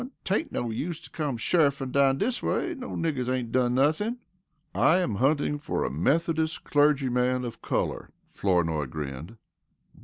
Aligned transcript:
'Tain't 0.25 0.51
no 0.51 0.71
use 0.71 0.99
to 0.99 1.11
come 1.11 1.37
sheriffin' 1.37 1.91
down 1.91 2.17
dis 2.17 2.41
way. 2.41 2.73
No 2.73 2.95
niggers 2.95 3.29
ain't 3.29 3.51
done 3.51 3.75
nothin'." 3.75 4.17
"I 4.73 4.97
am 4.97 5.17
hunting 5.17 5.59
for 5.59 5.83
a 5.83 5.91
Methodist 5.91 6.63
clergyman 6.63 7.45
of 7.45 7.61
color," 7.61 8.09
Flournoy 8.31 8.87
grinned. 8.87 9.37